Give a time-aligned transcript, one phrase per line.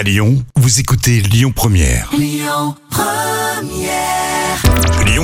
[0.00, 2.08] À Lyon, vous écoutez Lyon Première.
[2.16, 2.74] Lyon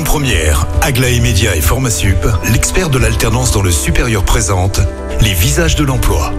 [0.03, 4.79] Première, Aglaé Média et Formasup, l'expert de l'alternance dans le supérieur présente
[5.21, 6.31] les visages de l'emploi.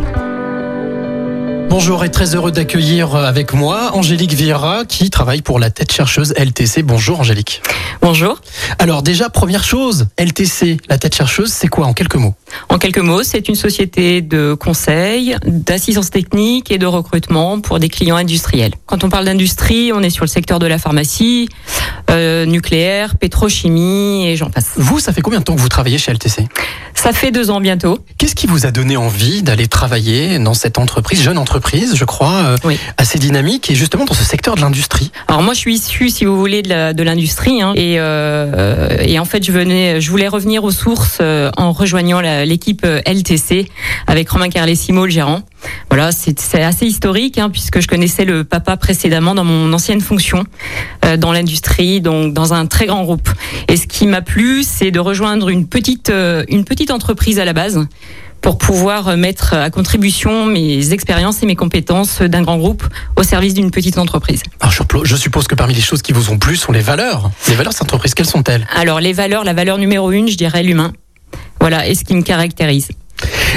[1.71, 6.33] Bonjour et très heureux d'accueillir avec moi Angélique Vieira qui travaille pour la tête chercheuse
[6.33, 6.83] LTC.
[6.83, 7.61] Bonjour Angélique.
[8.01, 8.41] Bonjour.
[8.79, 12.35] Alors déjà, première chose, LTC, la tête chercheuse, c'est quoi en quelques mots?
[12.71, 17.91] En quelques mots, c'est une société de conseil, d'assistance technique et de recrutement pour des
[17.91, 18.73] clients industriels.
[18.87, 21.51] Quand on parle d'industrie, on est sur le secteur de la pharmacie,
[22.09, 24.73] euh, nucléaire, pétrochimie et j'en passe.
[24.77, 26.49] Vous, ça fait combien de temps que vous travaillez chez LTC
[26.95, 27.99] Ça fait deux ans bientôt.
[28.17, 31.58] Qu'est-ce qui vous a donné envie d'aller travailler dans cette entreprise, jeune entreprise,
[31.95, 32.79] je crois, euh, Oui.
[32.97, 36.25] assez dynamique et justement dans ce secteur de l'industrie Alors moi, je suis issue, si
[36.25, 40.65] vous voulez, de l'industrie, hein, et, euh, et en fait, je venais, je voulais revenir
[40.65, 43.69] aux sources euh, en rejoignant l'équipe LTC
[44.07, 45.43] avec Romain Carlesimo, le gérant.
[45.91, 50.45] Voilà, c'est assez historique hein, puisque je connaissais le papa précédemment dans mon ancienne fonction
[51.05, 53.29] euh, dans l'industrie, donc dans un très grand groupe.
[53.67, 56.13] Et ce qui m'a plu, c'est de rejoindre une petite
[56.49, 57.87] une petite entreprise à la base
[58.41, 62.85] pour pouvoir mettre à contribution mes expériences et mes compétences d'un grand groupe
[63.17, 64.43] au service d'une petite entreprise.
[64.61, 64.73] Alors
[65.05, 67.31] je suppose- que parmi les choses qui vous ont plu sont les valeurs.
[67.49, 68.67] Les valeurs de cette entreprise, quelles sont-elles?
[68.77, 70.93] Alors les valeurs, la valeur numéro une, je dirais l'humain.
[71.61, 72.89] Voilà, et ce qui me caractérise.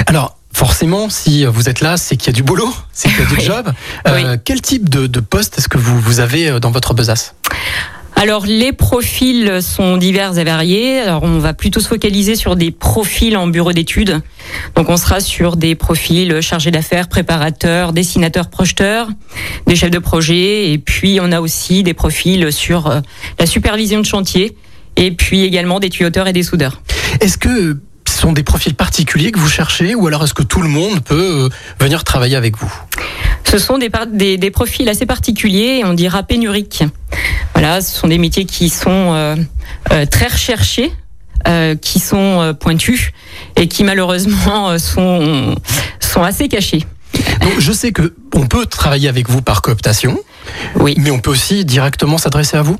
[0.06, 3.22] Alors, forcément, si vous êtes là, c'est qu'il y a du boulot, c'est qu'il y
[3.22, 3.44] a du Oui.
[3.44, 3.72] job.
[4.08, 7.34] Euh, Quel type de, de poste est-ce que vous, vous avez euh, dans votre besace?
[8.22, 11.00] Alors les profils sont divers et variés.
[11.00, 14.20] Alors on va plutôt se focaliser sur des profils en bureau d'études.
[14.76, 19.08] Donc on sera sur des profils chargés d'affaires, préparateurs, dessinateurs, projeteurs,
[19.66, 20.70] des chefs de projet.
[20.70, 23.00] Et puis on a aussi des profils sur euh,
[23.40, 24.56] la supervision de chantier.
[24.94, 26.80] Et puis également des tuyauteurs et des soudeurs.
[27.20, 30.62] Est-ce que ce sont des profils particuliers que vous cherchez ou alors est-ce que tout
[30.62, 31.48] le monde peut euh,
[31.80, 32.72] venir travailler avec vous?
[33.44, 36.84] Ce sont des, par- des, des profils assez particuliers, et on dira pénuriques.
[37.62, 39.36] Voilà, ce sont des métiers qui sont euh,
[39.92, 40.90] euh, très recherchés,
[41.46, 43.12] euh, qui sont euh, pointus
[43.54, 45.54] et qui malheureusement euh, sont,
[46.00, 46.84] sont assez cachés.
[47.40, 50.18] Donc, Je sais que on peut travailler avec vous par cooptation,
[50.74, 50.96] Oui.
[50.98, 52.78] mais on peut aussi directement s'adresser à vous.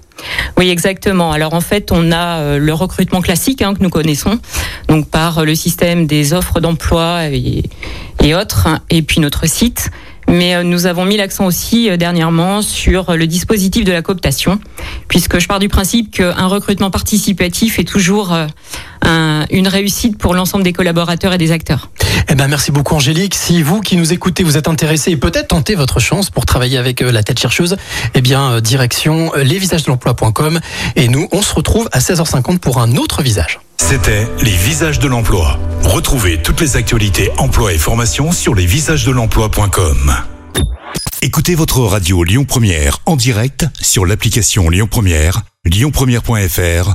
[0.57, 1.31] Oui, exactement.
[1.31, 4.41] Alors en fait, on a le recrutement classique hein, que nous connaissons,
[4.89, 7.63] donc par le système des offres d'emploi et,
[8.21, 9.91] et autres, hein, et puis notre site.
[10.33, 14.01] Mais euh, nous avons mis l'accent aussi euh, dernièrement sur euh, le dispositif de la
[14.01, 14.59] cooptation,
[15.07, 18.35] puisque je pars du principe qu'un recrutement participatif est toujours
[19.03, 21.91] un- une réussite pour l'ensemble des collaborateurs et des acteurs.
[22.29, 23.35] Eh ben merci beaucoup Angélique.
[23.35, 26.79] Si vous qui nous écoutez, vous êtes intéressé et peut-être tenter votre chance pour travailler
[26.79, 27.77] avec euh, la tête chercheuse,
[28.15, 30.61] eh bien euh, direction euh, lesvisagesdelemploi.com
[30.97, 33.61] et nous on se retrouve à 16h50 pour un autre visage.
[33.77, 35.59] C'était les visages de l'emploi.
[35.83, 40.15] Retrouvez toutes les actualités emploi et formation sur lesvisagesdelemploi.com.
[41.23, 46.95] Écoutez votre radio Lyon Première en direct sur l'application Lyon Première, lyonpremière.fr